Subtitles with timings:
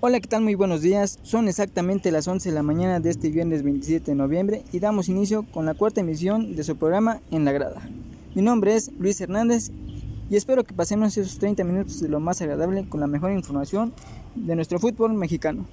[0.00, 0.42] Hola, ¿qué tal?
[0.42, 1.18] Muy buenos días.
[1.24, 5.08] Son exactamente las 11 de la mañana de este viernes 27 de noviembre y damos
[5.08, 7.82] inicio con la cuarta emisión de su programa En la Grada.
[8.36, 9.72] Mi nombre es Luis Hernández
[10.30, 13.92] y espero que pasemos esos 30 minutos de lo más agradable con la mejor información
[14.36, 15.66] de nuestro fútbol mexicano.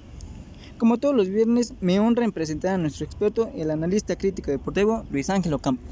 [0.76, 5.04] Como todos los viernes, me honra en presentar a nuestro experto, el analista crítico deportivo
[5.08, 5.84] Luis Ángel Ocampo.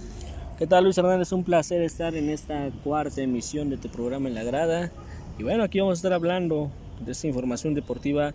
[0.59, 1.31] ¿Qué tal Luis Hernández?
[1.31, 4.91] Un placer estar en esta cuarta emisión de tu programa En la Grada.
[5.39, 8.35] Y bueno, aquí vamos a estar hablando de esta información deportiva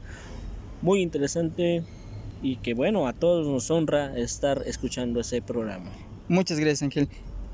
[0.82, 1.84] muy interesante
[2.41, 5.91] y que bueno, a todos nos honra estar escuchando ese programa.
[6.27, 7.09] Muchas gracias Ángel.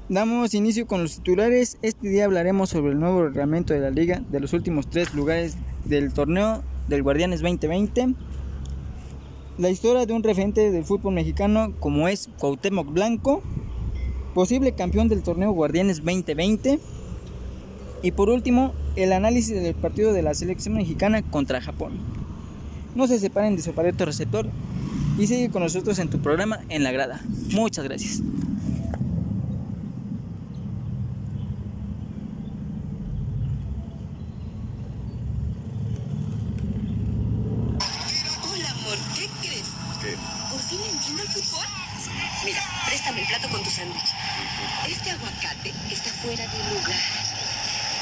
[0.08, 1.80] Damos inicio con los titulares.
[1.82, 5.58] Este día hablaremos sobre el nuevo reglamento de la liga de los últimos tres lugares
[5.86, 8.14] del torneo del Guardianes 2020.
[9.58, 13.42] La historia de un referente del fútbol mexicano como es Cuauhtémoc Blanco,
[14.36, 16.80] posible campeón del torneo Guardianes 2020
[18.06, 21.94] y por último, el análisis del partido de la selección mexicana contra Japón.
[22.94, 24.48] No se separen de su aparato receptor
[25.18, 27.20] y sigue con nosotros en tu programa en la grada.
[27.52, 28.22] Muchas gracias.
[38.52, 39.66] Hola, amor, ¿qué crees?
[40.00, 40.16] ¿Qué?
[40.52, 41.66] ¿Por fin entiendo el fútbol?
[42.46, 44.14] Mira, préstame el plato con tu sándwich.
[44.88, 47.26] Este aguacate está fuera de lugar.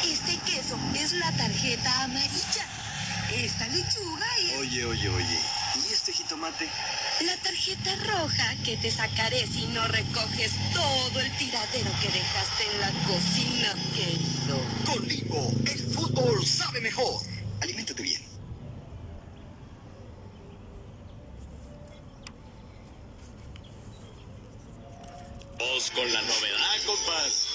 [0.04, 2.66] Este queso es la tarjeta amarilla.
[3.34, 5.40] Esta lechuga es Oye, oye, oye.
[5.75, 6.70] ¿Y este jitomate?
[7.22, 12.81] la tarjeta roja que te sacaré si no recoges todo el tiradero que dejaste en
[12.81, 14.59] la cocina, querido.
[14.86, 17.22] Con Bimbo, el fútbol sabe mejor.
[17.62, 18.22] Aliméntate bien.
[25.58, 26.22] Vos con la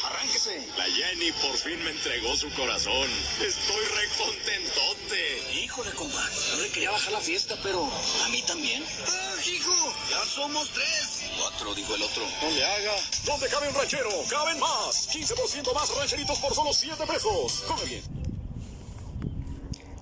[0.05, 0.67] Arránquese.
[0.77, 3.09] La Jenny por fin me entregó su corazón.
[3.41, 5.61] Estoy recontentote.
[5.63, 8.83] Híjole, compa, no le quería bajar la fiesta, pero a mí también.
[9.07, 9.95] ¡Ah, hijo!
[10.11, 11.31] Ya somos tres.
[11.39, 12.23] Cuatro, dijo el otro.
[12.43, 12.93] No le haga.
[13.27, 14.09] ¿Dónde cabe un ranchero?
[14.29, 15.09] ¡Caben más!
[15.09, 17.65] 15% más rancheritos por solo 7 pesos.
[17.67, 18.03] Come bien.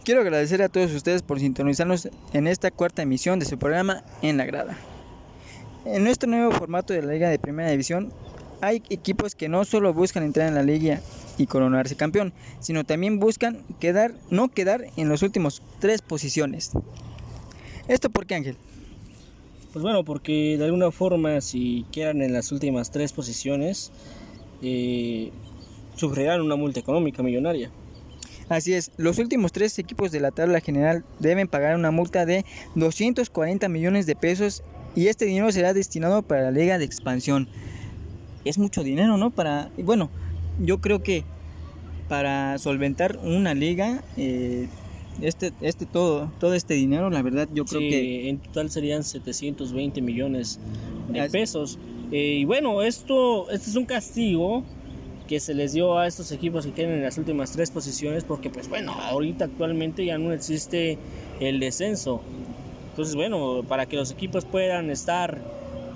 [0.04, 4.36] Quiero agradecer a todos ustedes por sintonizarnos en esta cuarta emisión de su programa En
[4.38, 4.78] la Grada.
[5.84, 8.12] En nuestro nuevo formato de la Liga de Primera División,
[8.60, 11.00] hay equipos que no solo buscan entrar en la liga
[11.38, 16.72] y coronarse campeón, sino también buscan quedar, no quedar en los últimos tres posiciones.
[17.88, 18.56] ¿Esto por qué, Ángel?
[19.72, 23.92] Pues bueno, porque de alguna forma si quedan en las últimas tres posiciones,
[24.62, 25.30] eh,
[25.96, 27.70] sufrirán una multa económica millonaria.
[28.48, 32.44] Así es, los últimos tres equipos de la tabla general deben pagar una multa de
[32.76, 34.62] 240 millones de pesos
[34.94, 37.48] y este dinero será destinado para la liga de expansión.
[38.48, 39.30] Es mucho dinero, ¿no?
[39.30, 40.08] Para, y bueno,
[40.60, 41.24] yo creo que
[42.08, 44.68] para solventar una liga, eh,
[45.20, 49.02] este, este todo, todo este dinero, la verdad, yo creo Sí, que en total serían
[49.02, 50.60] 720 millones
[51.08, 51.78] de pesos.
[52.12, 54.62] Eh, y bueno, esto, este es un castigo
[55.26, 58.48] que se les dio a estos equipos que quedan en las últimas tres posiciones porque
[58.48, 60.98] pues bueno, ahorita actualmente ya no existe
[61.40, 62.20] el descenso.
[62.90, 65.40] Entonces bueno, para que los equipos puedan estar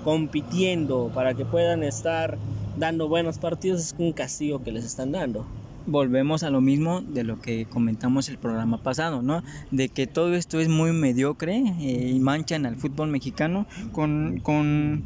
[0.03, 2.37] compitiendo, para que puedan estar
[2.77, 5.45] dando buenos partidos, es un castigo que les están dando.
[5.87, 9.41] volvemos a lo mismo de lo que comentamos el programa pasado, ¿no?
[9.71, 15.03] De que todo esto es muy mediocre eh, y manchan al fútbol mexicano con, con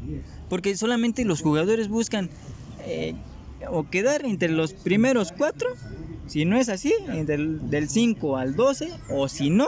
[0.49, 2.29] porque solamente los jugadores buscan
[2.85, 3.15] eh,
[3.71, 5.69] o quedar entre los primeros cuatro,
[6.27, 9.65] si no es así, entre el- del 5 al 12, o si no,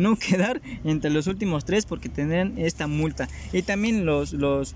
[0.04, 3.28] no quedar entre los últimos tres porque tendrán esta multa.
[3.52, 4.74] Y también los, los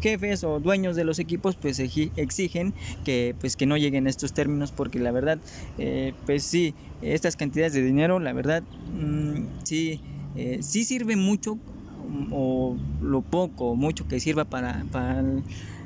[0.00, 2.74] jefes o dueños de los equipos pues exi- exigen
[3.06, 5.38] que pues que no lleguen a estos términos porque la verdad
[5.78, 8.62] eh, pues sí estas cantidades de dinero la verdad
[8.92, 10.00] mm, sí
[10.36, 15.24] eh, sí sirve mucho mm, o lo poco o mucho que sirva para, para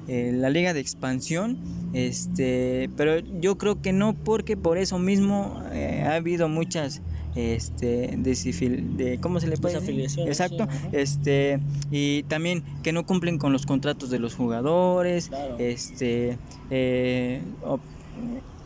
[0.08, 1.56] eh, la liga de expansión
[1.92, 5.62] este pero yo creo que no porque por eso mismo
[6.04, 7.02] ha habido muchas
[7.38, 10.26] este de cómo se le puede decir?
[10.26, 15.56] Exacto sí, este y también que no cumplen con los contratos de los jugadores Claro.
[15.58, 16.36] este
[16.70, 17.40] eh,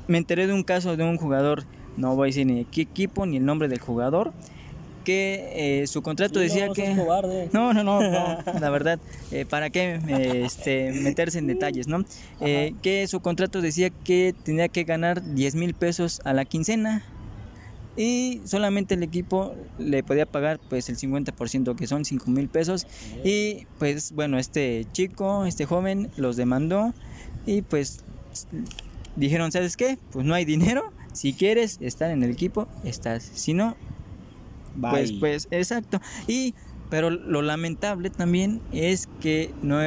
[0.09, 1.65] me enteré de un caso de un jugador
[1.97, 4.33] no voy a decir ni qué equipo ni el nombre del jugador
[5.05, 7.49] que eh, su contrato Sí, decía no, que cobarde.
[7.53, 8.99] no, no, no, no, la verdad,
[9.31, 12.05] eh, ¿para qué eh, este, meterse en detalles, no?
[12.41, 17.03] Eh, que su contrato decía que tenía que ganar 10 mil pesos a la quincena
[17.97, 22.87] y solamente el equipo le podía pagar pues el 50% que son 5 mil pesos
[23.25, 26.95] y pues bueno, este chico, este joven los demandó
[27.47, 28.05] y pues
[29.17, 29.99] dijeron, ¿sabes qué?
[30.11, 33.77] Pues no hay dinero, si quieres estar en el equipo, estás, si no,
[34.81, 35.21] pues, Bye.
[35.21, 36.01] pues, exacto.
[36.27, 36.55] Y,
[36.91, 39.79] pero lo lamentable también es que no,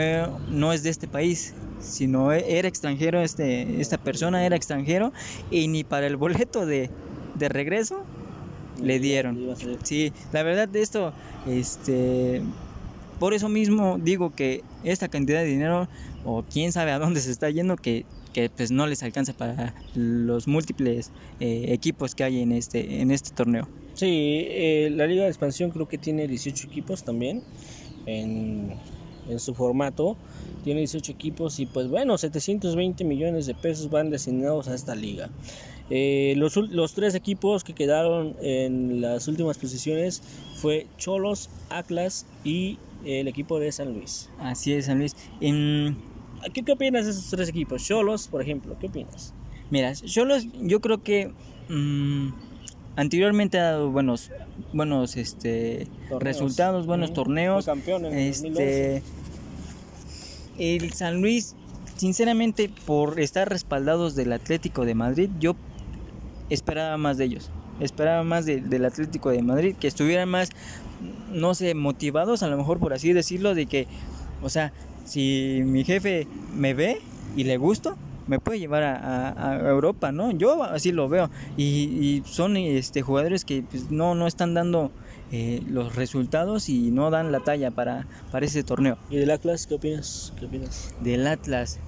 [0.49, 5.13] no es de este país, sino era extranjero, este, esta persona era extranjero
[5.51, 6.89] y ni para el boleto de,
[7.35, 8.03] de regreso
[8.81, 9.55] le dieron.
[9.83, 11.13] Sí, la verdad de esto,
[11.47, 12.41] este,
[13.19, 15.87] por eso mismo digo que esta cantidad de dinero,
[16.25, 19.73] o quién sabe a dónde se está yendo, que, que pues no les alcanza para
[19.95, 23.67] los múltiples eh, equipos que hay en este, en este torneo.
[23.93, 27.43] Sí, eh, la Liga de Expansión creo que tiene 18 equipos también
[28.05, 28.73] en,
[29.29, 30.15] en su formato.
[30.63, 35.29] Tiene 18 equipos y pues bueno, 720 millones de pesos van destinados a esta liga.
[35.91, 40.23] Eh, los, los tres equipos que quedaron en las últimas posiciones
[40.55, 44.29] fue Cholos, Atlas y el equipo de San Luis.
[44.39, 45.15] Así es, San Luis.
[45.41, 45.95] En-
[46.53, 47.83] ¿Qué, qué opinas de esos tres equipos?
[47.85, 49.33] Cholos, por ejemplo, ¿qué opinas?
[49.71, 51.31] mira, yo, los, yo creo que
[51.69, 52.29] mm,
[52.95, 54.31] anteriormente ha dado buenos,
[54.75, 56.23] buenos este, Torneos.
[56.23, 57.63] resultados, buenos torneos.
[57.65, 58.95] Fue campeón en el 2011.
[58.97, 59.03] Este,
[60.57, 61.55] el San Luis,
[61.95, 65.55] sinceramente, por estar respaldados del Atlético de Madrid, yo
[66.49, 67.49] esperaba más de ellos.
[67.79, 70.49] Esperaba más de- del Atlético de Madrid, que estuvieran más,
[71.31, 73.87] no sé, motivados, a lo mejor por así decirlo, de que,
[74.41, 74.71] o sea,
[75.05, 77.01] si mi jefe me ve
[77.35, 80.31] y le gusto, me puede llevar a, a- a Europa, ¿no?
[80.31, 81.29] Yo así lo veo.
[81.57, 84.91] Y, y son este, jugadores que pues, no, no están dando
[85.31, 88.97] eh, los resultados y no dan la talla para, para ese torneo.
[89.09, 90.33] ¿Y del Atlas qué opinas?
[90.39, 90.93] ¿Qué opinas?
[91.01, 91.79] Del Atlas.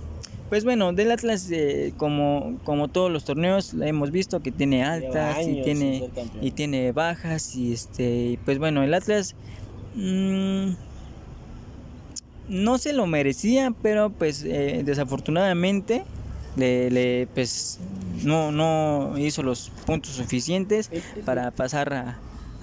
[0.50, 4.84] Pues bueno, del Atlas, eh, como, como todos los torneos, la hemos visto que tiene
[4.86, 6.10] altas y tiene,
[6.42, 7.54] y tiene bajas.
[7.56, 9.36] Y este, pues bueno, el Atlas
[9.96, 10.70] mm,
[12.48, 16.06] no se lo merecía, pero pues eh, desafortunadamente
[16.58, 17.80] le, le, pues
[18.24, 20.90] no, no hizo los puntos suficientes
[21.26, 22.20] para pasar a,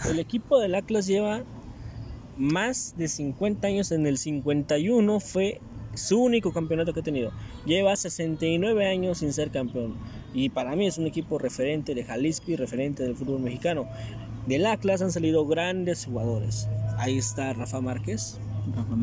[0.09, 1.43] El equipo del Atlas lleva
[2.37, 3.93] más de 50 años.
[3.93, 5.61] En el 51 fue
[5.95, 7.31] su único campeonato que ha tenido.
[7.65, 9.95] Lleva 69 años sin ser campeón.
[10.35, 13.87] Y para mí es un equipo referente de Jalisco y referente del fútbol mexicano.
[14.49, 16.69] Del Atlas han salido grandes jugadores.
[16.99, 18.39] Ahí está Rafa Márquez.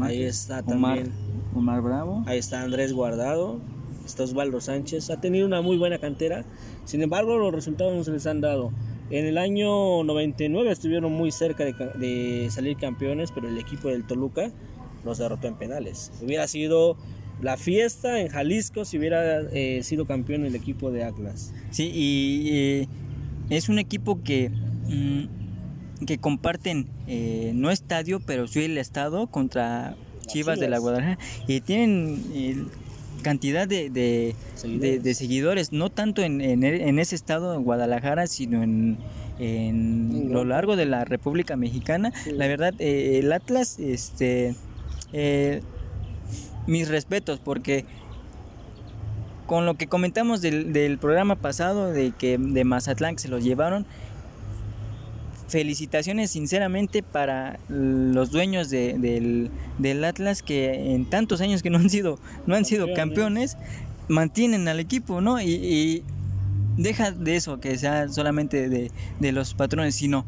[0.01, 1.13] Ahí está Omar, también.
[1.55, 2.23] Omar Bravo.
[2.27, 3.59] Ahí está Andrés Guardado.
[4.11, 5.09] Está Osvaldo Sánchez.
[5.09, 6.43] Ha tenido una muy buena cantera.
[6.83, 8.71] Sin embargo, los resultados no se les han dado.
[9.09, 14.51] En el año 99 estuvieron muy cerca de, salir campeones, pero el equipo del Toluca
[15.05, 16.11] los derrotó en penales.
[16.21, 16.97] Hubiera sido
[17.41, 21.53] la fiesta en Jalisco si hubiera eh, sido campeón el equipo de Atlas.
[21.71, 22.87] Sí, y eh,
[23.49, 29.95] es un equipo que, mm, que comparten eh, no estadio, pero sí el estado contra
[30.27, 30.81] Chivas de la Chivas.
[30.81, 31.19] Guadalajara.
[31.47, 32.69] Y tienen
[33.21, 35.03] cantidad de, Seguidores.
[35.03, 38.97] de seguidores, no tanto en, en, en ese estado, en Guadalajara, sino en,
[39.39, 42.11] en lo largo de la República Mexicana.
[42.23, 42.31] Sí.
[42.31, 44.55] La verdad, eh, el Atlas, este,
[45.13, 45.61] eh,
[46.67, 47.85] mis respetos, porque
[49.47, 53.43] con lo que comentamos del, del programa pasado, de que de Mazatlán que se los
[53.43, 53.85] llevaron,
[55.51, 61.77] felicitaciones sinceramente para los dueños de- del, del Atlas que en tantos años que no
[61.77, 63.57] han sido, no han sido Campeones.
[64.07, 65.39] mantienen al equipo, ¿no?
[65.39, 66.03] Y, y
[66.77, 70.25] deja de eso, que sea solamente de, de los patrones, sino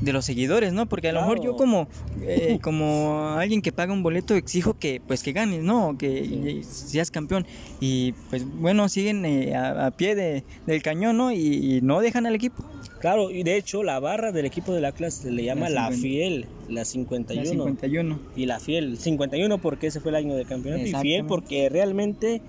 [0.00, 0.86] de los seguidores, ¿no?
[0.86, 1.88] Porque a lo mejor yo como
[2.22, 5.96] eh, como alguien que paga un boleto exijo que pues que ganes, ¿no?
[5.98, 6.62] Que Sí.
[6.64, 7.46] seas campeón
[7.80, 11.32] y pues bueno siguen eh, a, a pie de, del cañón, ¿no?
[11.32, 11.38] Y,
[11.76, 12.64] y no dejan al equipo.
[13.00, 15.96] Claro, y de hecho la barra del equipo del Atlas se le llama La la,
[15.96, 16.00] 50.
[16.02, 17.42] Fiel, la 51.
[17.44, 18.20] La 51.
[18.36, 22.40] Y la Fiel, 51 porque ese fue el año de campeonato y Fiel porque realmente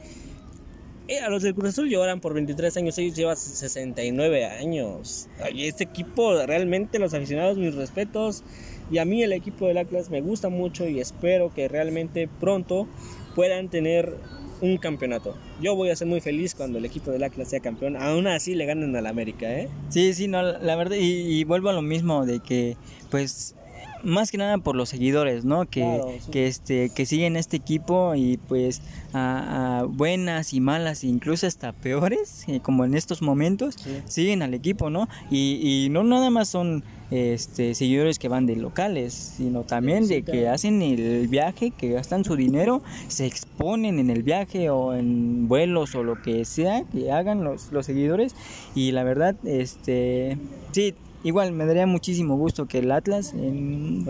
[1.16, 5.30] a los del Cruz Azul lloran por 23 años, ellos llevan 69 años.
[5.54, 8.44] Y este equipo, realmente los aficionados, mis respetos.
[8.92, 12.88] Y a mí el equipo del Atlas me gusta mucho y espero que realmente pronto
[13.36, 14.16] puedan tener
[14.62, 15.36] un campeonato.
[15.62, 17.96] Yo voy a ser muy feliz cuando el equipo del Atlas sea campeón.
[17.96, 19.70] Aún así le ganen al América, ¿eh?
[19.90, 22.78] Sí, sí, no, la verdad, y vuelvo a lo mismo de que,
[23.12, 23.57] pues,
[24.04, 25.66] más que nada por los seguidores, ¿no?
[25.66, 26.32] Que, Claro, sí.
[26.32, 28.82] que este, que siguen este equipo y pues
[29.14, 33.90] a, a buenas y malas, incluso hasta peores, eh, como en estos momentos, Sí.
[34.06, 35.08] siguen al equipo, ¿no?
[35.32, 40.16] Y, y no nada más son este seguidores que van de locales, sino también Sí,
[40.16, 44.94] de que hacen el viaje, que gastan su dinero, se exponen en el viaje o
[44.94, 48.36] en vuelos o lo que sea que hagan los, los seguidores.
[48.76, 50.38] Y la verdad, este
[50.74, 54.08] sí, igual me daría muchísimo gusto que el Atlas en,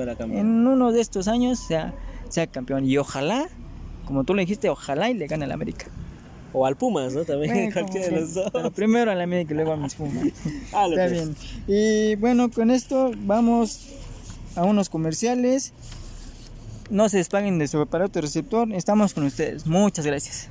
[0.67, 1.93] uno de estos años sea,
[2.29, 2.85] sea campeón.
[2.85, 3.47] Y ojalá,
[4.05, 5.87] como tú le dijiste, ojalá y le gane al América.
[6.53, 7.25] O al Pumas, ¿no?
[7.25, 8.49] También, Bueno, cualquiera de los dos.
[8.51, 10.23] Pero primero a la América y luego a mis Pumas.
[10.71, 11.11] Dale, Está pues.
[11.11, 11.35] bien.
[11.67, 13.89] Y bueno, con esto vamos
[14.55, 15.73] a unos comerciales.
[16.89, 18.71] No se despaguen de su aparato receptor.
[18.71, 19.67] Estamos con ustedes.
[19.67, 20.49] Muchas gracias.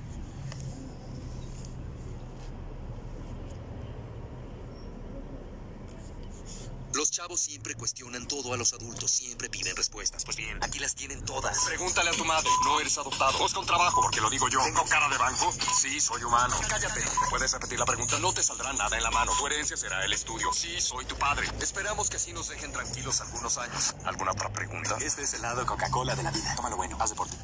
[6.97, 10.25] Los chavos siempre cuestionan todo a los adultos, siempre piden respuestas.
[10.25, 11.63] Pues bien, aquí las tienen todas.
[11.67, 12.49] Pregúntale a tu madre.
[12.65, 13.39] No eres adoptado.
[13.39, 14.01] Busca un trabajo.
[14.01, 14.63] Porque lo digo yo.
[14.65, 15.53] ¿Tengo cara de banco?
[15.79, 16.57] Sí, soy humano.
[16.67, 17.01] Cállate.
[17.01, 18.19] ¿Me puedes repetir la pregunta?
[18.19, 19.31] No te saldrá nada en la mano.
[19.39, 20.51] Tu herencia será el estudio.
[20.55, 21.47] Sí, soy tu padre.
[21.61, 23.95] Esperamos que así nos dejen tranquilos algunos años.
[24.07, 24.97] ¿Alguna otra pregunta?
[24.99, 26.55] Este es el lado Coca-Cola de la vida.
[26.57, 27.37] Tómalo bueno, haz deporte.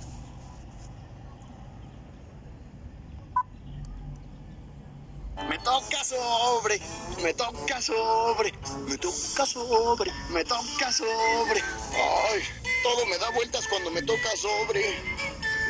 [5.49, 6.80] Me toca sobre,
[7.23, 8.52] me toca sobre,
[8.87, 11.62] me toca sobre, me toca sobre.
[11.92, 12.42] Ay,
[12.82, 14.82] todo me da vueltas cuando me toca sobre.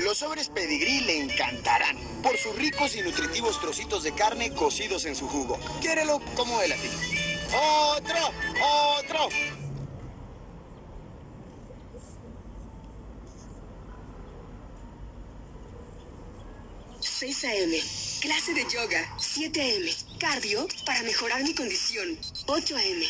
[0.01, 5.15] Los sobres pedigrí le encantarán por sus ricos y nutritivos trocitos de carne cocidos en
[5.15, 5.59] su jugo.
[5.81, 6.89] Quiérelo como él a ti.
[7.55, 8.33] ¡Otro!
[8.99, 9.29] ¡Otro!
[17.23, 17.81] 6 a.m.
[18.21, 19.15] Clase de yoga.
[19.17, 20.12] 7 a.m.
[20.23, 22.17] Cardio para mejorar mi condición.
[22.47, 23.05] 8 a.m.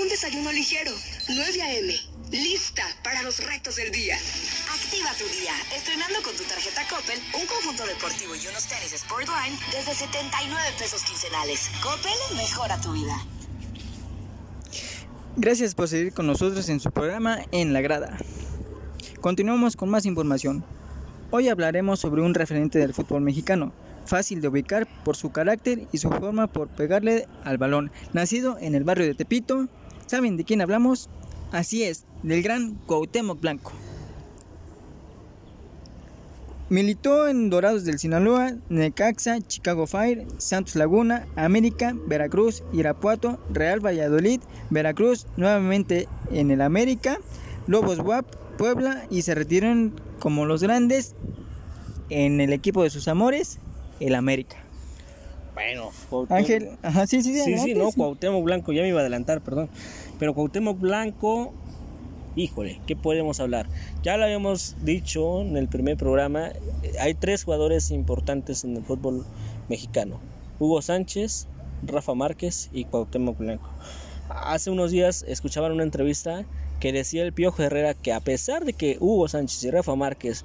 [0.00, 0.92] Un desayuno ligero.
[1.28, 1.92] 9 a.m.
[2.30, 4.14] Lista para los retos del día.
[4.72, 9.58] Activa tu día, estrenando con tu tarjeta Coppel un conjunto deportivo y unos tenis Sportline
[9.72, 11.68] desde 79 pesos quincenales.
[11.82, 13.16] Coppel mejora tu vida.
[15.34, 18.16] Gracias por seguir con nosotros en su programa En la Grada.
[19.20, 20.64] Continuamos con más información.
[21.32, 23.72] Hoy hablaremos sobre un referente del fútbol mexicano,
[24.04, 27.90] fácil de ubicar por su carácter y su forma por pegarle al balón.
[28.12, 29.68] Nacido en el barrio de Tepito,
[30.06, 31.08] ¿saben de quién hablamos?
[31.52, 33.72] Así es, del gran Cuauhtémoc Blanco.
[36.72, 44.40] Militó en Dorados del Sinaloa, Necaxa, Chicago Fire, Santos Laguna, América, Veracruz, Irapuato, Real Valladolid,
[44.70, 47.18] Veracruz, nuevamente en el América,
[47.66, 48.24] Lobos WAP,
[48.56, 51.14] Puebla y se retiraron como los grandes
[52.08, 53.58] en el equipo de sus amores,
[54.06, 54.56] el América.
[55.54, 57.96] Bueno, Cuauhtémoc- Ángel, ajá, sí, sí, Sí, sí, adelante, no, sí.
[57.98, 59.68] Cuauhtémoc Blanco, ya me iba a adelantar, perdón.
[60.18, 61.52] Pero Cuauhtémoc Blanco,
[62.36, 63.66] híjole, ¿qué podemos hablar?
[64.02, 66.50] Ya lo habíamos dicho en el primer programa,
[67.00, 69.26] hay tres jugadores importantes en el fútbol
[69.68, 70.20] mexicano.
[70.58, 71.48] Hugo Sánchez,
[71.86, 73.68] Rafa Márquez y Cuauhtémoc Blanco.
[74.30, 76.44] Hace unos días escuchaban una entrevista
[76.80, 80.44] que decía el Piojo Herrera que a pesar de que Hugo Sánchez y Rafa Márquez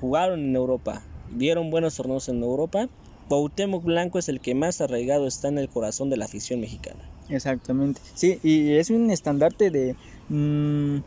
[0.00, 1.02] jugaron en Europa,
[1.36, 2.88] dieron buenos torneos en Europa,
[3.28, 7.00] Cuauhtémoc Blanco es el que más arraigado está en el corazón de la afición mexicana.
[7.28, 8.00] Exactamente.
[8.14, 9.94] Sí, y es un estandarte de
[10.28, 10.98] mm,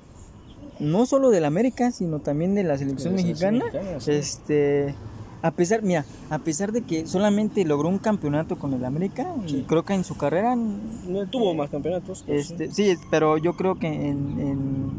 [0.79, 3.79] no solo del América, sino también de la selección De la selección mexicana.
[3.79, 4.11] mexicana, sí.
[4.11, 4.95] Este,
[5.41, 9.61] a pesar, mira, a pesar de que solamente logró un campeonato con el América, y
[9.63, 12.23] creo que en su carrera No tuvo más campeonatos.
[12.25, 14.91] pues, este, sí, pero yo creo que en, en,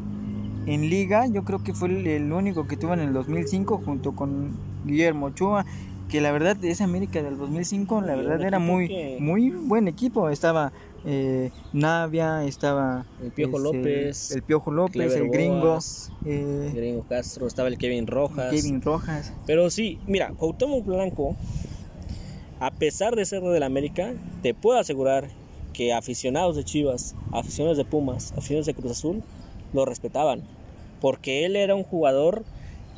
[0.67, 4.13] en liga, yo creo que fue el, el único que tuvo en el 2005 junto
[4.15, 4.53] con
[4.87, 5.67] Guillermo Ochoa,
[6.09, 10.29] que la verdad esa América del 2005, la verdad era muy, que- muy buen equipo.
[10.31, 10.73] Estaba
[11.05, 16.73] eh, Navia, estaba El Piojo este, López, el Piojo López, Clever el Gringo, Boas, eh,
[16.75, 18.51] Gringo Castro, estaba el Kevin Rojas.
[18.53, 19.33] Kevin Rojas.
[19.47, 21.37] Pero sí, mira, Cuauhtémoc Blanco,
[22.61, 25.29] a pesar de ser del América, te puedo asegurar
[25.73, 29.23] que aficionados de Chivas, aficionados de Pumas, aficionados de Cruz Azul,
[29.73, 30.43] lo respetaban.
[31.01, 32.45] Porque él era un jugador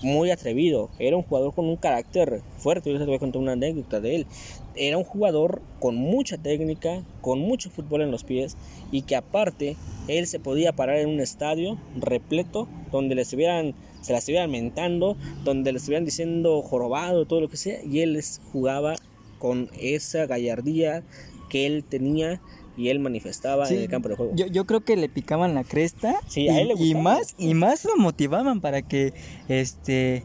[0.03, 2.91] muy atrevido, era un jugador con un carácter fuerte.
[2.91, 4.27] Yo les voy a contar una anécdota de él.
[4.75, 8.57] Era un jugador con mucha técnica, con mucho fútbol en los pies
[8.93, 9.77] y que aparte
[10.07, 15.17] él se podía parar en un estadio repleto donde le estuvieran, se la estuvieran mentando,
[15.45, 18.95] donde le estuvieran diciendo jorobado, todo lo que sea, y él les jugaba
[19.39, 21.03] con esa gallardía
[21.49, 22.41] que él tenía
[22.79, 24.33] y él manifestaba Sí, en el campo de juego.
[24.35, 27.03] Yo, yo creo que le picaban la cresta Sí, y, a él le y gustaba.
[27.03, 29.13] más y más lo motivaban para que
[29.49, 30.23] este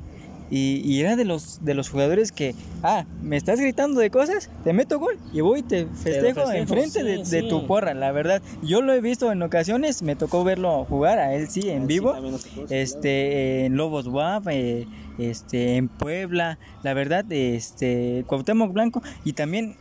[0.52, 4.52] y, y era de los de los jugadores que ah me estás gritando de cosas
[4.64, 8.12] te meto gol y voy y te festejo, festejo, enfrente sí, de, tu porra la
[8.12, 11.88] verdad yo lo he visto en ocasiones me tocó verlo jugar a él sí en
[11.88, 14.86] vivo tocó, este en Lobos WAP eh,
[15.18, 19.76] este en Puebla la verdad este Cuauhtémoc Blanco y también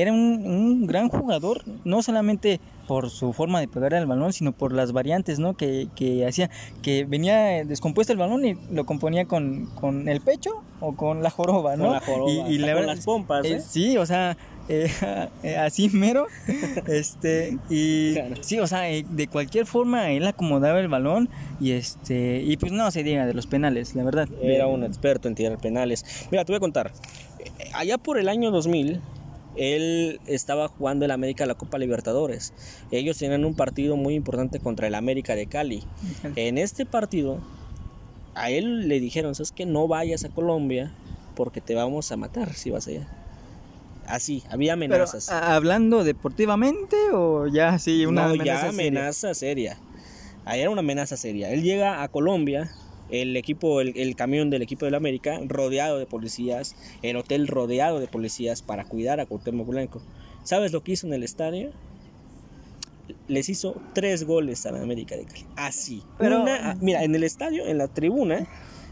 [0.00, 4.52] era un, un gran jugador, no solamente por su forma de pegar al balón, sino
[4.52, 5.56] por las variantes ¿no?
[5.56, 6.50] que, que hacía,
[6.82, 11.30] que venía descompuesto el balón y lo componía con, con el pecho o con la
[11.30, 11.84] joroba, ¿no?
[11.84, 13.60] Con la joroba, y, y la con las pompas, eh, ¿eh?
[13.60, 14.36] sí, o sea,
[14.68, 14.90] eh,
[15.42, 16.26] eh, así mero.
[16.86, 18.36] Este, y Claro.
[18.42, 21.28] sí, o sea, de cualquier forma él acomodaba el balón
[21.60, 24.28] y este, y pues no se diga de los penales, la verdad.
[24.42, 26.26] Era un experto en tirar penales.
[26.30, 26.92] Mira, te voy a contar.
[27.72, 29.00] Allá por el año 2000,
[29.56, 32.52] él estaba jugando el América la Copa Libertadores.
[32.90, 35.82] Ellos tenían un partido muy importante contra el América de Cali.
[36.36, 37.38] En este partido,
[38.34, 40.92] a él le dijeron, ¿sabes que No vayas a Colombia
[41.36, 43.06] porque te vamos a matar si vas allá.
[44.06, 45.30] Así, había Pero, amenazas.
[45.30, 48.68] ¿a- ¿hablando deportivamente o ya sí, una no, amenaza ya seria?
[48.70, 49.78] amenaza seria.
[50.44, 51.50] Ahí era una amenaza seria.
[51.50, 52.70] Él llega a Colombia,
[53.10, 58.00] el equipo, el, el camión del equipo del América, rodeado de policías, el hotel rodeado
[58.00, 60.02] de policías para cuidar a Cuauhtémoc Blanco.
[60.42, 61.70] ¿Sabes lo que hizo en el estadio?
[63.28, 65.44] Les hizo tres goles a la América de Cali.
[65.56, 66.02] Así.
[66.18, 68.46] Pero- Una- mira, en el estadio, en la tribuna,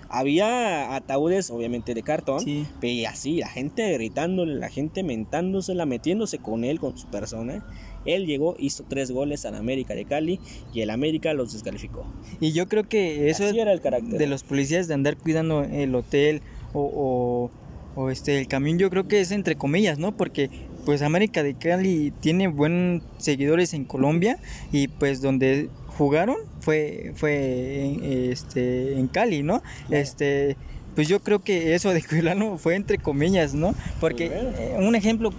[0.08, 2.66] había ataúdes, obviamente de cartón, Sí.
[2.82, 7.64] y así, la gente gritándole, la gente mentándosela, metiéndose con él, con su persona.
[8.04, 10.40] Él llegó, hizo tres goles a la América de Cali
[10.72, 12.06] y el América los descalificó.
[12.40, 14.18] Y yo creo que eso Así era el carácter.
[14.18, 16.42] de los policías de andar cuidando el hotel
[16.72, 17.50] o,
[17.96, 20.16] o, o, este el camión, yo creo que es entre comillas, ¿no?
[20.16, 20.50] Porque
[20.84, 24.38] pues América de Cali tiene buenos seguidores en Colombia
[24.72, 29.62] y pues donde jugaron fue fue en, este en Cali, ¿no?
[29.90, 30.56] Este
[30.94, 33.74] pues yo creo que eso de cuidarlo fue entre comillas, ¿no?
[34.00, 35.32] Porque eh, un ejemplo eh,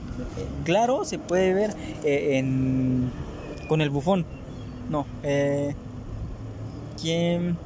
[0.63, 1.71] claro se puede ver
[2.03, 3.11] eh, en
[3.67, 4.25] con el bufón.
[4.89, 5.73] No, eh,
[7.01, 7.57] ¿quién?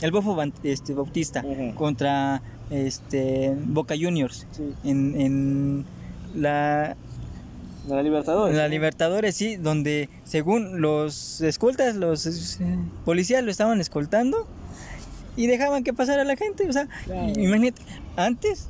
[0.00, 1.44] El Bofo este, Bautista
[1.74, 4.72] contra este Boca Juniors Sí.
[4.84, 5.84] en, en
[6.36, 6.96] la,
[7.88, 8.56] la Libertadores.
[8.56, 12.26] la Libertadores, sí, donde según los escoltas, los
[12.60, 14.46] eh, policías lo estaban escoltando
[15.38, 17.32] y dejaban que pasara la gente, o sea, Claro.
[17.40, 17.80] imagínate,
[18.16, 18.68] antes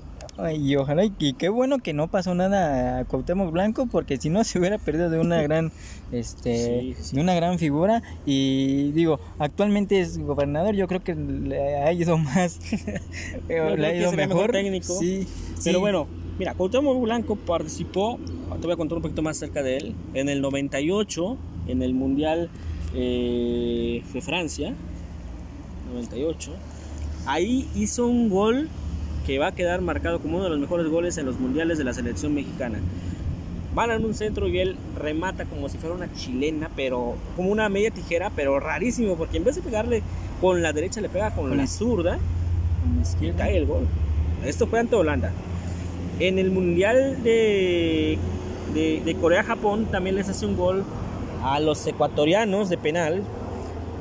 [0.57, 4.45] y ojalá y, qué bueno que no pasó nada a Cuauhtémoc Blanco porque si no
[4.45, 5.73] se hubiera perdido de una gran
[6.13, 7.17] este Sí, sí.
[7.17, 12.19] de una gran figura y digo, actualmente es gobernador, yo creo que le ha ido
[12.19, 12.61] más
[13.49, 14.97] le ha ido mejor, mejor técnico.
[14.97, 15.27] Sí,
[15.65, 16.07] Pero bueno,
[16.39, 18.19] mira, Cuauhtémoc Blanco participó,
[18.61, 21.95] te voy a contar un poquito más cerca de él, en el 98, en el
[21.95, 22.49] Mundial
[22.95, 24.73] eh, de Francia,
[25.93, 26.53] 98.
[27.27, 28.69] Ahí hizo un gol
[29.27, 31.85] que va a quedar marcado como uno de los mejores goles en los mundiales de
[31.85, 32.79] la selección mexicana.
[33.75, 37.69] Van en un centro y él remata como si fuera una chilena, pero como una
[37.69, 40.03] media tijera, pero rarísimo, porque en vez de pegarle
[40.41, 42.19] con la derecha, le pega con Con la zurda
[42.83, 43.39] Con la y izquierda.
[43.39, 43.87] cae el gol.
[44.45, 45.31] Esto fue ante Holanda.
[46.19, 48.19] En el Mundial de,
[48.75, 50.85] de, de Corea-Japón también les hace un gol
[51.45, 53.23] a los ecuatorianos de penal.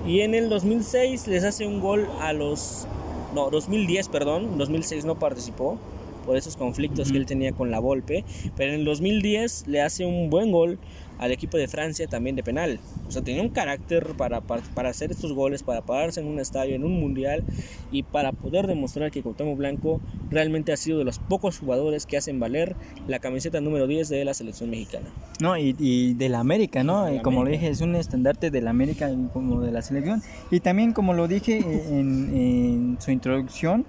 [0.08, 2.88] Y en el 2006 les hace un gol a los...
[3.36, 4.58] No, 2010, perdón.
[4.58, 5.78] 2006 no participó
[6.26, 7.20] por esos conflictos que Ujú.
[7.22, 8.24] él tenía con la Volpe.
[8.56, 10.80] Pero en el 2010 le hace un buen gol
[11.20, 12.80] al equipo de Francia también de penal.
[13.08, 16.40] O sea, tenía un carácter para, para, para hacer estos goles, para pararse en un
[16.40, 17.44] estadio, en un mundial
[17.92, 20.00] y para poder demostrar que Cuauhtémoc Blanco
[20.30, 22.76] realmente ha sido de los pocos jugadores que hacen valer
[23.08, 25.08] la camiseta número 10 de la selección mexicana.
[25.40, 27.06] No, y, y de la América, ¿no?
[27.06, 27.62] La Y como lo América.
[27.62, 30.22] dije, es un estandarte de la América como de la selección.
[30.52, 33.86] Y también, como lo dije en, en su introducción,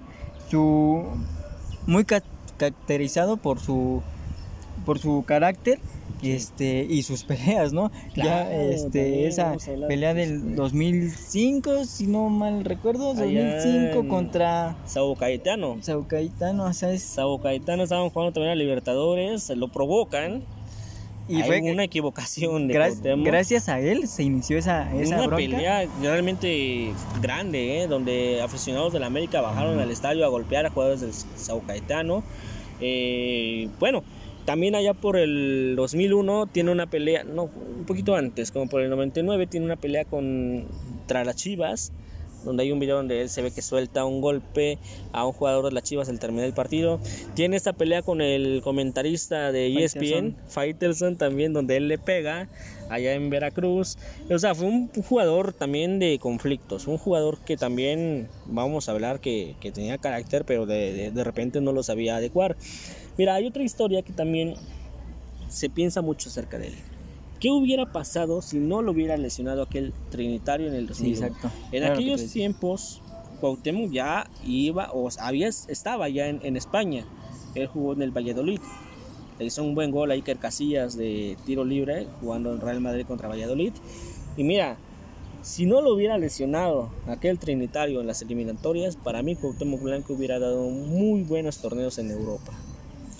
[0.49, 1.03] su
[1.85, 2.23] muy ca-
[2.57, 4.01] caracterizado por su
[4.85, 5.79] por su carácter
[6.21, 7.91] este y sus peleas, ¿no?
[8.13, 9.55] Claro, ya también este esa
[9.87, 15.77] pelea de del sus 2005, si no mal recuerdo, Allá 2005 en- contra Sao Caetano.
[15.81, 20.43] Sao Caetano, o sea, es- Sao Caetano estaban jugando también a Libertadores, lo provocan.
[21.27, 23.23] y Hay fue una equivocación de gra- Cuauhtémoc.
[23.27, 25.35] gracias a él se inició esa esa una bronca.
[25.35, 27.87] pelea realmente grande, ¿eh?
[27.87, 32.23] donde aficionados de la América bajaron al estadio a golpear a jugadores del Sao Caetano.
[32.81, 34.03] Eh, bueno,
[34.45, 38.89] también allá por el 2001 tiene una pelea, no, un poquito antes, como por el
[38.89, 41.91] 99, tiene una pelea contra las Chivas,
[42.43, 44.77] donde hay un video donde él se ve que suelta un golpe
[45.11, 46.99] a un jugador de las Chivas al terminar el partido.
[47.35, 52.47] Tiene esta pelea con el comentarista de ESPN, Faitelson también, donde él le pega
[52.89, 53.97] allá en Veracruz.
[54.29, 59.19] O sea, fue un jugador también de conflictos, un jugador que también, vamos a hablar,
[59.19, 62.55] que, que tenía carácter, pero de, de, de repente no lo sabía adecuar.
[63.17, 64.55] Mira, hay otra historia que también
[65.49, 66.75] se piensa mucho acerca de él.
[67.39, 71.17] ¿Qué hubiera pasado si no lo hubiera lesionado aquel Trinitario en el 2001?
[71.17, 71.47] Sí, exacto.
[71.71, 73.01] En Claro que aquellos tiempos,
[73.39, 77.05] Cuauhtémoc ya iba, o había, estaba ya en, en España.
[77.55, 78.59] Él jugó en el Valladolid.
[79.39, 83.05] Le hizo un buen gol a Iker Casillas de tiro libre, jugando en Real Madrid
[83.05, 83.71] contra Valladolid.
[84.35, 84.77] Y mira,
[85.41, 90.39] si no lo hubiera lesionado aquel Trinitario en las eliminatorias, para mí Cuauhtémoc Blanco hubiera
[90.39, 92.51] dado muy buenos torneos en Europa.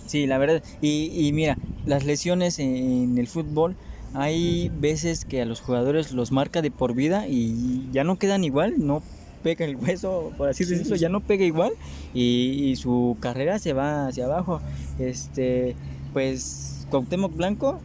[0.09, 0.63] Sí, la verdad.
[0.81, 3.75] Y, y mira, las lesiones en el fútbol,
[4.15, 8.43] hay veces que a los jugadores los marca de por vida y ya no quedan
[8.43, 9.03] igual, no
[9.43, 11.73] pega el hueso, por así decirlo, ya no pega igual
[12.15, 14.61] y, y su carrera se va hacia abajo.
[14.97, 15.75] Este,
[16.11, 17.79] pues Cuauhtémoc Blanco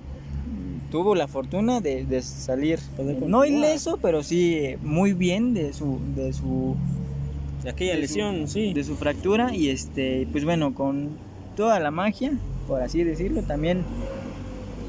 [0.91, 2.79] tuvo la fortuna de, de salir
[3.27, 6.75] no ileso, pero sí muy bien de su de su
[7.65, 8.73] De aquella de lesión, su, sí.
[8.73, 11.19] de su fractura y este pues bueno con
[11.55, 12.33] toda la magia
[12.69, 13.83] por así decirlo también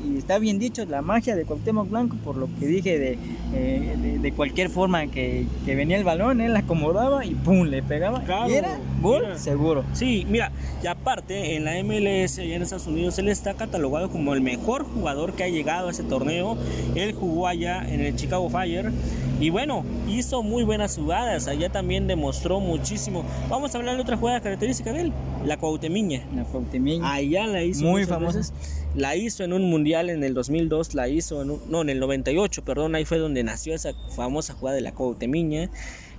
[0.08, 3.18] y está bien dicho la magia de Cuauhtémoc Blanco por lo que dije de,
[3.56, 7.82] eh, de, de cualquier forma que, que venía el balón él acomodaba y pum le
[7.82, 9.38] pegaba Claro, y era gol mira.
[9.40, 10.52] seguro Sí, mira,
[10.84, 14.84] y aparte en la MLS y en Estados Unidos él está catalogado como el mejor
[14.84, 16.56] jugador que ha llegado a ese torneo.
[16.94, 18.92] Él jugó allá en el Chicago Fire
[19.40, 21.48] y bueno, hizo muy buenas jugadas.
[21.48, 23.24] Allá también demostró muchísimo.
[23.50, 25.14] Vamos a hablar de otra jugada característica de él,
[25.46, 26.24] la Cuauhtemiña.
[26.36, 28.38] la Cuauhtémoc Allá la hizo Muy famosa.
[28.40, 28.54] veces.
[28.96, 32.00] La hizo en un mundial en el 2002, la hizo en un- no, en el
[32.00, 35.70] 98, perdón, ahí fue donde nació esa famosa jugada de la Cuauhtemiña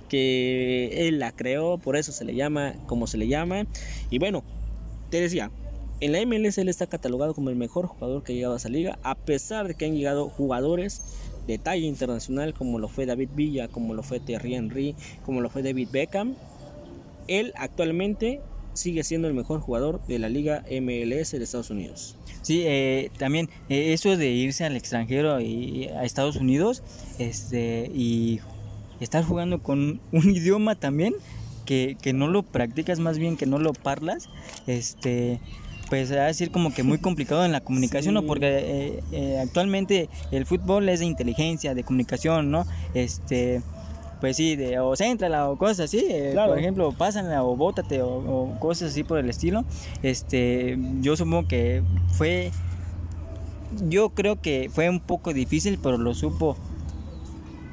[0.09, 3.65] que él la creó, por eso se le llama como se le llama.
[4.09, 4.43] Y bueno,
[5.09, 5.51] te decía,
[5.99, 8.69] en la MLS él está catalogado como el mejor jugador que ha llegado a esa
[8.69, 11.01] liga, a pesar de que han llegado jugadores
[11.47, 15.49] de talla internacional como lo fue David Villa, como lo fue Thierry Henry, como lo
[15.49, 16.35] fue David Beckham.
[17.27, 18.41] Él actualmente
[18.73, 22.15] sigue siendo el mejor jugador de la liga MLS de Estados Unidos.
[22.41, 26.83] Sí, eh, también eh, eso de irse al extranjero y a Estados Unidos
[27.17, 28.39] este, y
[28.99, 31.15] estar jugando con un idioma también
[31.65, 34.29] que, que no lo practicas, más bien que no lo parlas,
[34.67, 35.41] este,
[35.89, 38.23] pues a decir como que muy complicado en la comunicación, ¿no?
[38.23, 42.65] Porque eh, eh, actualmente el fútbol es de inteligencia, de comunicación, ¿no?
[42.93, 43.61] Este,
[44.19, 46.49] pues sí, de, o céntrala o cosas así, eh, Claro.
[46.51, 49.63] por ejemplo, pásanla o bótate o, o cosas así por el estilo.
[50.03, 52.51] Este, yo supongo que fue,
[53.87, 56.57] yo creo que fue un poco difícil, pero lo supo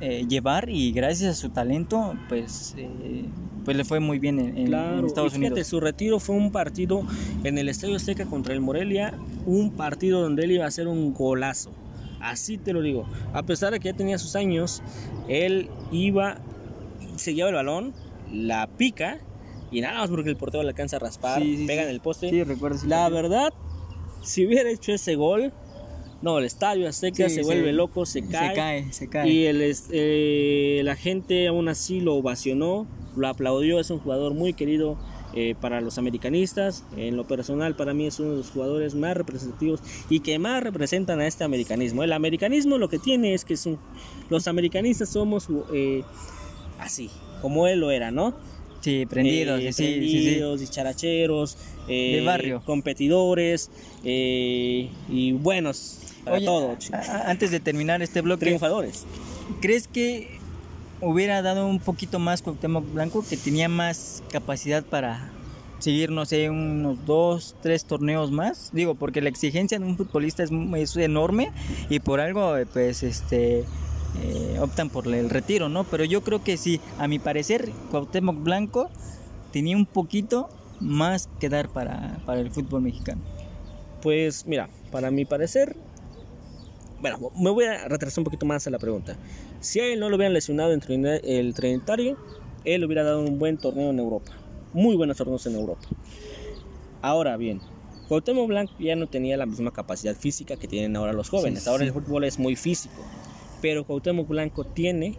[0.04, 3.24] eh, llevar y gracias a su talento, pues, eh,
[3.64, 5.68] pues le fue muy bien en, en- Claro, en Estados y fíjate, Unidos.
[5.68, 7.02] su retiro fue un partido
[7.44, 9.14] en el Estadio Azteca contra el Morelia,
[9.46, 11.70] un partido donde él iba a hacer un golazo.
[12.20, 13.06] Así te lo digo.
[13.32, 14.82] A pesar de que ya tenía sus años,
[15.28, 16.38] él iba,
[17.16, 17.92] se lleva el balón,
[18.32, 19.18] la pica
[19.70, 21.88] y nada más porque el portero le alcanza a raspar, Sí, sí, pega sí.
[21.88, 22.30] en el poste.
[22.30, 22.78] Sí, recuerdo.
[22.86, 23.52] La verdad,
[24.22, 25.52] si hubiera hecho ese gol,
[26.24, 28.48] no, el Estadio Azteca Sí, se vuelve loco, se cae.
[28.48, 29.30] Se cae, se cae.
[29.30, 29.60] Y el,
[29.92, 34.96] eh, la gente aún así lo ovacionó, lo aplaudió, es un jugador muy querido
[35.34, 36.84] eh, para los americanistas.
[36.96, 40.62] En lo personal, para mí es uno de los jugadores más representativos y que más
[40.62, 42.02] representan a este americanismo.
[42.02, 43.78] El americanismo lo que tiene es que son,
[44.30, 46.02] los americanistas somos eh,
[46.78, 47.10] así,
[47.42, 48.34] como él lo era, ¿no?
[48.80, 50.22] Sí, prendidos, Eh, sí, sí, sí, sí.
[50.24, 51.56] prendidos, dicharacheros,
[51.88, 52.62] eh, De barrio.
[52.66, 53.70] competidores
[54.04, 56.76] eh, y buenos para Oye, todo,
[57.26, 59.04] antes de terminar este bloque, triunfadores.
[59.60, 60.38] ¿crees que
[61.00, 65.30] hubiera dado un poquito más Cuauhtémoc Blanco, que tenía más capacidad para
[65.78, 68.70] seguir, no sé, unos dos, tres torneos más?
[68.72, 71.52] Digo, porque la exigencia de un futbolista es, es enorme
[71.90, 73.64] y por algo, pues, este,
[74.22, 75.84] eh, optan por el retiro, ¿no?
[75.84, 78.90] Pero yo creo que sí, a mi parecer, Cuauhtémoc Blanco
[79.52, 80.48] tenía un poquito
[80.80, 83.20] más que dar para, para el fútbol mexicano.
[84.02, 85.76] Pues mira, para mi parecer,
[87.04, 89.14] bueno, me voy a retrasar un poquito más a la pregunta.
[89.60, 92.16] Si a él no lo hubieran lesionado en el trinitario,
[92.64, 94.32] él hubiera dado un buen torneo en Europa.
[94.72, 95.86] Muy buenos torneos en Europa.
[97.02, 97.60] Ahora bien,
[98.08, 101.64] Cuauhtémoc Blanco ya no tenía la misma capacidad física que tienen ahora los jóvenes.
[101.64, 101.88] Sí, ahora sí.
[101.88, 103.04] el fútbol es muy físico.
[103.60, 105.18] Pero Cuauhtémoc Blanco tiene,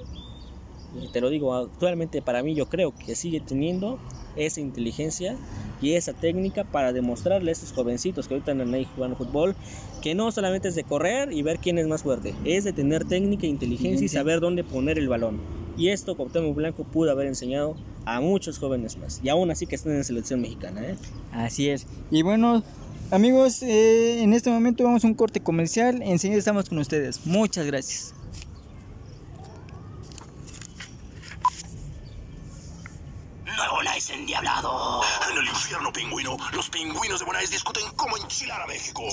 [1.14, 4.00] te lo digo actualmente para mí, yo creo que sigue teniendo
[4.36, 5.36] esa inteligencia
[5.82, 9.56] y esa técnica para demostrarle a estos jovencitos que ahorita andan ahí jugando fútbol
[10.02, 13.06] que no solamente es de correr y ver quién es más fuerte, es de tener
[13.06, 15.40] técnica, inteligencia y saber dónde poner el balón.
[15.78, 19.20] Y esto Cuauhtémoc Blanco pudo haber enseñado a muchos jóvenes más.
[19.24, 20.82] Y aún así que están en la selección mexicana.
[20.84, 20.96] ¿eh?
[21.34, 21.88] Así es.
[22.12, 22.64] Y bueno,
[23.12, 26.02] amigos, eh, en este momento vamos a un corte comercial.
[26.02, 27.26] Enseguida estamos con ustedes.
[27.26, 28.14] Muchas gracias.
[33.44, 35.02] Nuevo Nice endiablado.
[35.32, 39.04] En el infierno pingüino, los pingüinos de Bonais discuten cómo enchilar a México.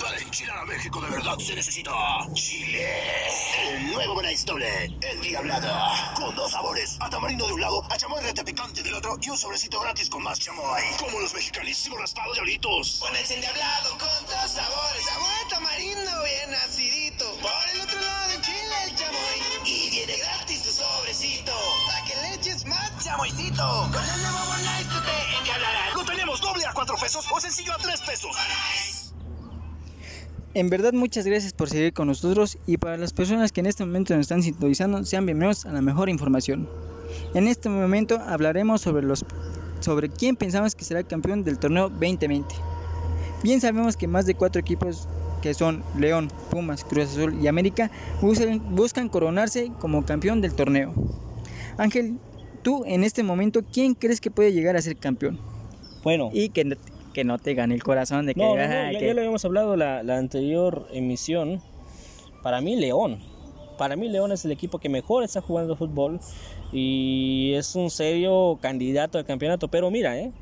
[0.00, 1.92] Para enchilar a México de verdad se necesita
[2.32, 2.88] chile.
[3.68, 5.68] El nuevo Bonais doble, endiablado.
[6.14, 9.28] Con dos sabores, a tamarindo de un lado, a chamoy rete picante del otro y
[9.28, 10.82] un sobrecito gratis con más chamoy.
[10.98, 13.00] Como los mexicanísimos raspados diablitos.
[13.00, 15.04] Bonais endiablado con dos sabores.
[15.04, 15.37] Sabor
[21.36, 21.52] tu sobrecito.
[21.86, 23.90] Para que le eches más chamoycito.
[23.92, 25.94] Con el nuevo Bonais tú te endiablarás.
[27.00, 28.36] pesos o sencillo a 3 pesos.
[30.54, 33.84] En verdad, muchas gracias por seguir con nosotros y para las personas que en este
[33.84, 36.68] momento nos están sintonizando, sean bienvenidos a la mejor información.
[37.34, 39.24] En este momento hablaremos sobre los
[39.80, 42.54] sobre quién pensamos que será campeón del torneo 2020.
[43.42, 45.06] Bien sabemos que más de cuatro equipos
[45.42, 50.92] que son León, Pumas, Cruz Azul y América buscan, buscan coronarse como campeón del torneo.
[51.76, 52.18] Ángel,
[52.62, 55.38] tú en este momento, ¿quién crees que puede llegar a ser campeón?
[56.02, 56.76] Bueno, Y que, no-
[57.12, 58.40] que no te gane el corazón de que...
[58.40, 61.60] no, no, ya, que- ya lo habíamos hablado la, la anterior emisión.
[62.42, 63.18] Para mí, León.
[63.78, 66.18] Para mí, León es el equipo que mejor está jugando fútbol
[66.72, 69.68] y es un serio candidato al campeonato.
[69.68, 70.32] Pero mira, ¿eh?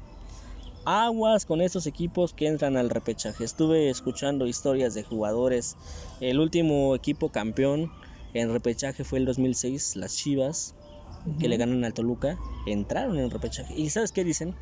[0.88, 3.42] Aguas con esos equipos que entran al repechaje.
[3.42, 5.76] Estuve escuchando historias de jugadores.
[6.20, 7.90] El último equipo campeón
[8.34, 10.76] en repechaje fue el 2006, las Chivas,
[11.40, 12.38] que le ganan al Toluca.
[12.66, 13.74] Entraron en el repechaje.
[13.76, 14.54] ¿Y sabes qué dicen?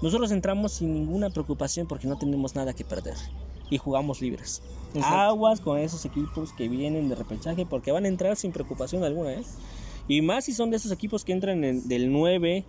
[0.00, 3.16] Nosotros entramos sin ninguna preocupación porque no tenemos nada que perder.
[3.68, 4.62] Y jugamos libres.
[4.94, 5.14] Exacto.
[5.18, 9.32] Aguas con esos equipos que vienen de repechaje porque van a entrar sin preocupación alguna.
[9.34, 9.42] ¿eh?
[10.08, 12.64] Y más si son de esos equipos que entran en- del 9,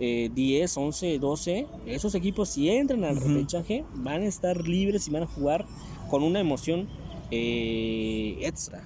[0.00, 1.66] eh, 10, 11, 12.
[1.86, 5.66] Esos equipos si entran al repechaje van a estar libres y van a jugar
[6.10, 6.88] con una emoción
[7.30, 8.82] eh, extra.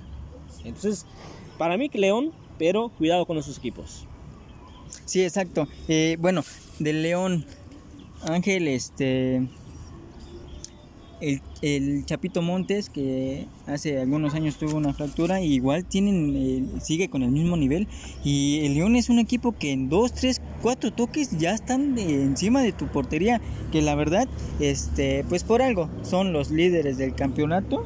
[0.65, 1.07] Entonces,
[1.59, 4.07] para mí que León, pero cuidado con esos equipos.
[5.05, 5.69] Sí, exacto.
[5.89, 6.43] Eh, bueno,
[6.79, 7.45] del León,
[8.23, 9.47] Ángel, este.
[11.23, 17.23] El, Chapito Montes, que hace algunos años tuvo una fractura, igual tienen, eh, sigue con
[17.23, 17.87] el mismo nivel.
[18.25, 22.61] Y el León es un equipo que en dos, tres, cuatro toques ya están encima
[22.63, 23.41] de tu portería.
[23.71, 24.27] Que la verdad,
[24.59, 27.85] este, pues por algo, son los líderes del campeonato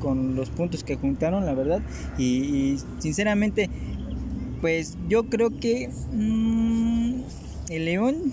[0.00, 1.80] con los puntos que juntaron, la verdad.
[2.18, 3.70] Y, y sinceramente,
[4.60, 7.20] pues yo creo que mm,
[7.68, 8.32] el León,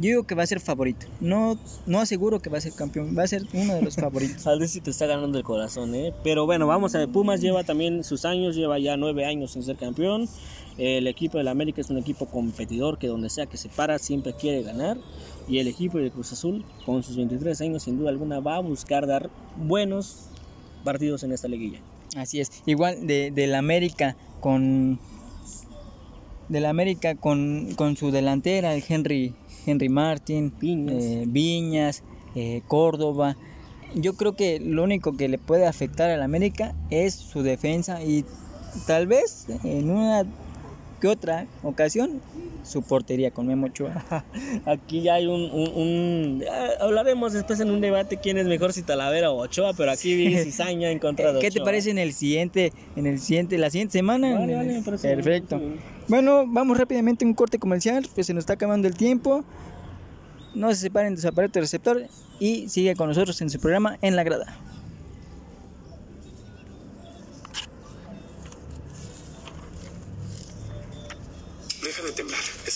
[0.00, 1.06] yo digo que va a ser favorito.
[1.20, 4.42] No, no aseguro que va a ser campeón, va a ser uno de los favoritos.
[4.42, 6.14] Tal vez si te está ganando el corazón, ¿eh?
[6.24, 7.08] Pero bueno, vamos a ver.
[7.08, 10.26] Pumas lleva también sus años, lleva ya nueve años sin ser campeón.
[10.78, 14.32] El equipo del América es un equipo competidor que donde sea que se para siempre
[14.32, 14.96] quiere ganar.
[15.46, 18.60] Y el equipo de Cruz Azul, con sus 23 años, sin duda alguna, va a
[18.60, 20.28] buscar dar buenos
[20.82, 21.80] partidos en esta liguilla.
[22.16, 22.50] Así es.
[22.64, 24.98] Igual de, del América con
[26.48, 29.34] del América con, con su delantera, el Henry,
[29.70, 31.04] Henry Martin, Viñas.
[31.04, 32.02] eh, Viñas,
[32.34, 33.36] eh, Córdoba.
[33.94, 38.24] Yo creo que lo único que le puede afectar al América es su defensa y
[38.86, 40.24] tal vez en una
[41.00, 42.20] que otra ocasión
[42.62, 44.04] su portería con Memo Ochoa.
[44.66, 45.50] Aquí ya hay un...
[45.50, 49.72] un- un- ya hablaremos después en un debate quién es mejor, si Talavera o Ochoa,
[49.74, 53.18] pero aquí vi cizaña en contra de ¿Qué te parece en el siguiente, en el
[53.18, 54.38] siguiente, la siguiente semana?
[54.38, 55.60] Vale, vale, me parece Perfecto.
[56.08, 59.44] Bueno, vamos rápidamente a un corte comercial, pues se nos está acabando el tiempo.
[60.54, 62.02] No se separen de su aparato receptor
[62.40, 64.56] y sigue con nosotros en su programa En la Grada.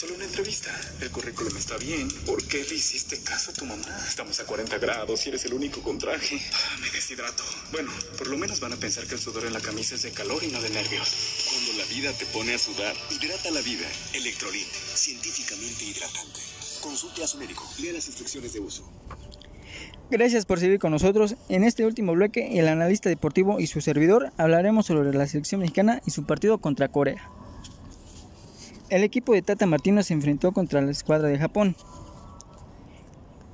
[0.05, 0.71] Solo una entrevista.
[1.01, 2.09] El currículum está bien.
[2.27, 3.87] ¿Por qué le hiciste caso a tu mamá?
[4.07, 6.39] Estamos a 40 grados y eres el único con traje.
[6.53, 7.43] Ah, me deshidrato.
[7.73, 10.11] Bueno, por lo menos van a pensar que el sudor en la camisa es de
[10.11, 11.09] calor y no de nervios.
[11.49, 13.87] Cuando la vida te pone a sudar, hidrata la vida.
[14.13, 16.41] Electrolit, científicamente hidratante.
[16.83, 17.67] Consulte a su médico.
[17.81, 18.87] Lea las instrucciones de uso.
[20.11, 21.37] Gracias por seguir con nosotros.
[21.49, 26.03] En este último bloque, el analista deportivo y su servidor hablaremos sobre la selección mexicana
[26.05, 27.31] y su partido contra Corea.
[28.95, 31.75] El equipo de Tata Martino se enfrentó contra la escuadra de Japón.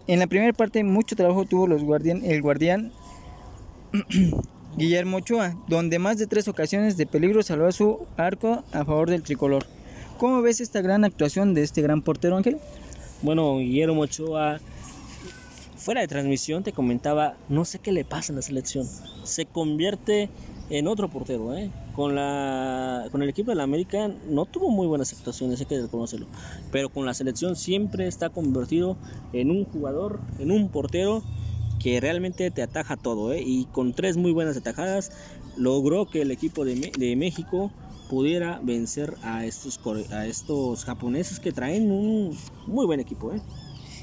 [0.06, 2.92] En la primera parte mucho trabajo tuvo el guardián
[4.76, 9.08] Guillermo Ochoa, donde más de tres ocasiones de peligro salvó a su arco a favor
[9.08, 9.64] del tricolor.
[10.18, 12.58] ¿Cómo ves esta gran actuación de este gran portero Ángel?
[13.22, 14.60] Bueno, Guillermo Ochoa,
[15.74, 18.86] fuera de transmisión te comentaba, no sé qué le pasa en la selección.
[19.24, 20.28] Se convierte
[20.70, 21.70] en otro portero, ¿eh?
[21.94, 25.80] Con, la, con el equipo de la América no tuvo muy buenas actuaciones, hay que
[25.80, 26.26] reconocerlo.
[26.70, 28.96] Pero con la selección siempre está convertido
[29.32, 31.22] en un jugador, en un portero
[31.80, 33.42] que realmente te ataja todo, ¿eh?
[33.44, 35.12] Y con tres muy buenas atajadas
[35.56, 37.70] logró que el equipo de, de México
[38.08, 39.80] pudiera vencer a estos,
[40.10, 43.40] a estos japoneses que traen un muy buen equipo, ¿eh?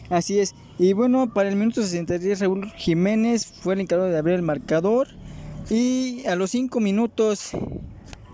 [0.10, 0.56] Así es.
[0.80, 5.10] Y bueno, para el minuto 63 Raúl Jiménez fue el encargado de abrir el marcador.
[5.70, 7.52] Y a los 5 minutos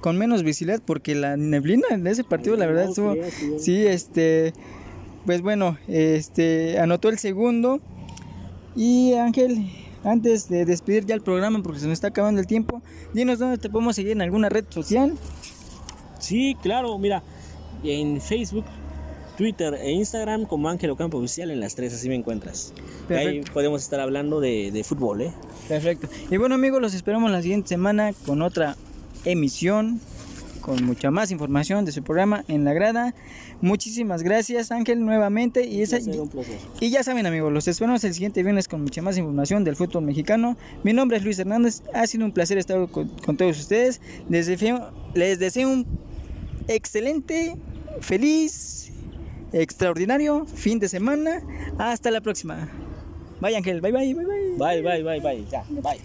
[0.01, 3.15] con menos visibilidad porque la neblina de ese partido la verdad estuvo
[3.57, 3.87] sí.
[3.87, 4.53] este
[5.25, 7.79] pues bueno este anotó el segundo.
[8.75, 9.69] Y Ángel
[10.03, 12.81] antes de despedir ya el programa porque se nos está acabando el tiempo
[13.13, 15.13] dinos dónde te podemos seguir en alguna red social.
[16.19, 17.23] Sí, claro, mira,
[17.83, 18.65] en Facebook
[19.37, 22.73] Twitter e Instagram como Ángel Ocampo Oficial en las tres, así me encuentras.
[23.09, 25.33] Ahí podemos estar hablando de, de fútbol, ¿eh?
[25.67, 26.07] Perfecto.
[26.29, 28.75] Y bueno amigos, los esperamos la siguiente semana con otra
[29.25, 29.99] emisión,
[30.61, 33.13] con mucha más información de su programa en la grada.
[33.61, 35.65] Muchísimas gracias Ángel nuevamente.
[35.65, 36.57] Y, esa, un placer.
[36.79, 40.03] y ya saben amigos, los esperamos el siguiente viernes con mucha más información del fútbol
[40.03, 40.57] mexicano.
[40.83, 43.99] Mi nombre es Luis Hernández, ha sido un placer estar con, con todos ustedes.
[44.29, 45.85] Les deseo, les deseo un
[46.67, 47.57] excelente,
[47.99, 48.92] feliz,
[49.53, 51.41] extraordinario fin de semana.
[51.77, 52.67] Hasta la próxima.
[53.39, 54.57] Bye Ángel, bye bye, bye bye.
[54.57, 55.45] Bye, bye, bye, bye.
[55.51, 55.99] Ya, bye.